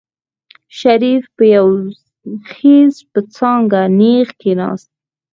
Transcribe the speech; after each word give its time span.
شريف 0.79 1.23
په 1.35 1.43
يو 1.55 1.67
خېز 2.51 2.93
په 3.11 3.19
څانګه 3.35 3.81
نېغ 3.99 4.27
کېناست. 4.41 4.89